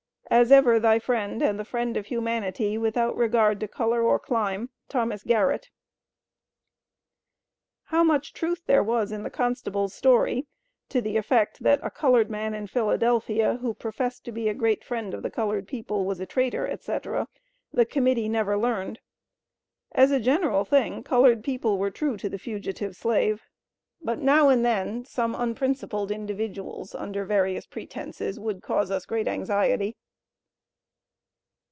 As 0.33 0.49
ever 0.49 0.79
thy 0.79 0.97
friend, 0.97 1.41
and 1.43 1.59
the 1.59 1.65
friend 1.65 1.97
of 1.97 2.05
Humanity, 2.05 2.77
without 2.77 3.17
regard 3.17 3.59
to 3.59 3.67
color 3.67 4.01
or 4.01 4.17
clime. 4.17 4.69
THOS. 4.87 5.23
GARRETT. 5.23 5.69
How 7.87 8.01
much 8.01 8.31
truth 8.31 8.61
there 8.65 8.81
was 8.81 9.11
in 9.11 9.23
the 9.23 9.29
"constable's" 9.29 9.93
story 9.93 10.47
to 10.87 11.01
the 11.01 11.17
effect, 11.17 11.63
"that 11.63 11.81
a 11.83 11.91
colored 11.91 12.29
man 12.29 12.53
in 12.53 12.67
Philadelphia, 12.67 13.57
who 13.57 13.73
professed 13.73 14.23
to 14.23 14.31
be 14.31 14.47
a 14.47 14.53
great 14.53 14.85
friend 14.85 15.13
of 15.13 15.21
the 15.21 15.29
colored 15.29 15.67
people, 15.67 16.05
was 16.05 16.21
a 16.21 16.25
traitor, 16.25 16.65
etc.," 16.65 17.27
the 17.73 17.85
Committee 17.85 18.29
never 18.29 18.55
learned. 18.57 18.99
As 19.91 20.11
a 20.11 20.19
general 20.21 20.63
thing, 20.63 21.03
colored 21.03 21.43
people 21.43 21.77
were 21.77 21.91
true 21.91 22.15
to 22.15 22.29
the 22.29 22.39
fugitive 22.39 22.95
slave; 22.95 23.43
but 24.01 24.19
now 24.19 24.47
and 24.47 24.63
then 24.63 25.03
some 25.03 25.35
unprincipled 25.35 26.09
individuals, 26.09 26.95
under 26.95 27.25
various 27.25 27.65
pretenses, 27.67 28.39
would 28.39 28.61
cause 28.63 28.89
us 28.89 29.05
great 29.05 29.27
anxiety. 29.27 29.97